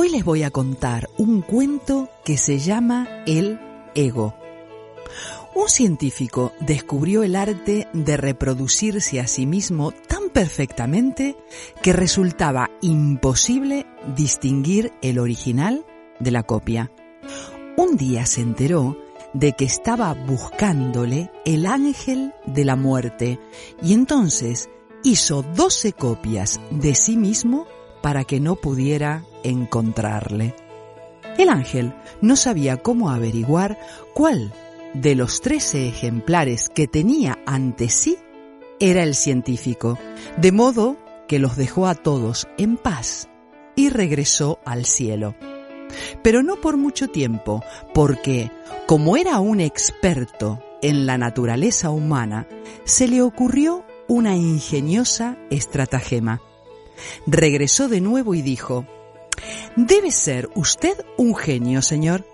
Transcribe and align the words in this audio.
Hoy 0.00 0.10
les 0.10 0.24
voy 0.24 0.44
a 0.44 0.52
contar 0.52 1.10
un 1.18 1.42
cuento 1.42 2.08
que 2.24 2.36
se 2.36 2.60
llama 2.60 3.08
El 3.26 3.58
ego. 3.96 4.32
Un 5.56 5.68
científico 5.68 6.52
descubrió 6.60 7.24
el 7.24 7.34
arte 7.34 7.88
de 7.92 8.16
reproducirse 8.16 9.18
a 9.18 9.26
sí 9.26 9.44
mismo 9.44 9.90
tan 9.90 10.30
perfectamente 10.30 11.36
que 11.82 11.92
resultaba 11.92 12.70
imposible 12.80 13.86
distinguir 14.14 14.92
el 15.02 15.18
original 15.18 15.84
de 16.20 16.30
la 16.30 16.44
copia. 16.44 16.92
Un 17.76 17.96
día 17.96 18.24
se 18.24 18.42
enteró 18.42 18.96
de 19.34 19.54
que 19.54 19.64
estaba 19.64 20.14
buscándole 20.14 21.32
el 21.44 21.66
ángel 21.66 22.34
de 22.46 22.64
la 22.64 22.76
muerte 22.76 23.40
y 23.82 23.94
entonces 23.94 24.70
hizo 25.02 25.42
doce 25.42 25.92
copias 25.92 26.60
de 26.70 26.94
sí 26.94 27.16
mismo 27.16 27.66
para 28.00 28.22
que 28.22 28.38
no 28.38 28.54
pudiera 28.54 29.24
encontrarle. 29.48 30.54
El 31.36 31.48
ángel 31.50 31.94
no 32.20 32.36
sabía 32.36 32.78
cómo 32.78 33.10
averiguar 33.10 33.78
cuál 34.14 34.52
de 34.94 35.14
los 35.14 35.40
trece 35.40 35.88
ejemplares 35.88 36.68
que 36.68 36.88
tenía 36.88 37.38
ante 37.46 37.88
sí 37.88 38.18
era 38.80 39.02
el 39.02 39.14
científico, 39.14 39.98
de 40.36 40.52
modo 40.52 40.96
que 41.26 41.38
los 41.38 41.56
dejó 41.56 41.86
a 41.86 41.94
todos 41.94 42.48
en 42.58 42.76
paz 42.76 43.28
y 43.76 43.90
regresó 43.90 44.58
al 44.64 44.84
cielo. 44.84 45.34
Pero 46.22 46.42
no 46.42 46.60
por 46.60 46.76
mucho 46.76 47.08
tiempo, 47.08 47.62
porque, 47.94 48.50
como 48.86 49.16
era 49.16 49.40
un 49.40 49.60
experto 49.60 50.62
en 50.82 51.06
la 51.06 51.18
naturaleza 51.18 51.90
humana, 51.90 52.46
se 52.84 53.08
le 53.08 53.22
ocurrió 53.22 53.84
una 54.06 54.36
ingeniosa 54.36 55.36
estratagema. 55.50 56.40
Regresó 57.26 57.88
de 57.88 58.00
nuevo 58.00 58.34
y 58.34 58.42
dijo, 58.42 58.86
Debe 59.78 60.10
ser 60.10 60.50
usted 60.56 61.06
un 61.16 61.36
genio, 61.36 61.82
señor 61.82 62.24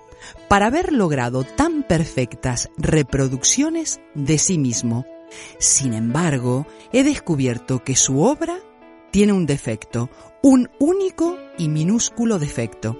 para 0.48 0.68
haber 0.68 0.94
logrado 0.94 1.44
tan 1.44 1.82
perfectas 1.82 2.70
reproducciones 2.78 4.00
de 4.14 4.38
sí 4.38 4.56
mismo. 4.56 5.04
Sin 5.58 5.92
embargo, 5.92 6.66
he 6.90 7.02
descubierto 7.02 7.84
que 7.84 7.96
su 7.96 8.22
obra 8.22 8.60
tiene 9.10 9.34
un 9.34 9.44
defecto, 9.44 10.08
un 10.42 10.70
único 10.78 11.36
y 11.58 11.68
minúsculo 11.68 12.38
defecto. 12.38 12.98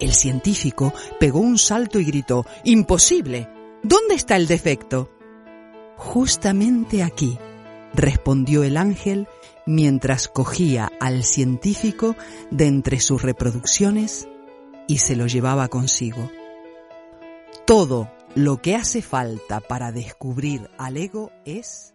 El 0.00 0.12
científico 0.12 0.92
pegó 1.18 1.40
un 1.40 1.56
salto 1.56 1.98
y 1.98 2.04
gritó, 2.04 2.44
¡Imposible! 2.64 3.48
¿Dónde 3.82 4.16
está 4.16 4.36
el 4.36 4.46
defecto? 4.46 5.10
Justamente 5.96 7.02
aquí, 7.02 7.38
respondió 7.94 8.62
el 8.62 8.76
ángel 8.76 9.28
mientras 9.66 10.28
cogía 10.28 10.90
al 11.00 11.24
científico 11.24 12.16
de 12.50 12.66
entre 12.66 13.00
sus 13.00 13.22
reproducciones 13.22 14.28
y 14.88 14.98
se 14.98 15.16
lo 15.16 15.26
llevaba 15.26 15.68
consigo. 15.68 16.30
Todo 17.66 18.10
lo 18.34 18.60
que 18.60 18.74
hace 18.74 19.02
falta 19.02 19.60
para 19.60 19.92
descubrir 19.92 20.68
al 20.78 20.96
ego 20.96 21.30
es... 21.44 21.94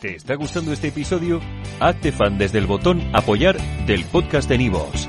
¿Te 0.00 0.16
está 0.16 0.34
gustando 0.34 0.72
este 0.72 0.88
episodio? 0.88 1.40
Hazte 1.78 2.10
fan 2.10 2.36
desde 2.36 2.58
el 2.58 2.66
botón 2.66 3.00
apoyar 3.14 3.56
del 3.86 4.04
podcast 4.06 4.48
de 4.48 4.58
Nivos. 4.58 5.08